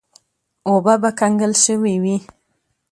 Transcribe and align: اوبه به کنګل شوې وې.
اوبه 0.69 0.93
به 1.01 1.09
کنګل 1.19 1.53
شوې 1.63 1.95
وې. 2.03 2.15